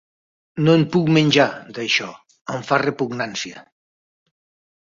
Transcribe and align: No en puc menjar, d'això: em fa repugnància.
No 0.67 0.73
en 0.77 0.85
puc 0.95 1.11
menjar, 1.17 1.45
d'això: 1.77 2.09
em 2.57 2.65
fa 2.71 2.81
repugnància. 2.85 3.63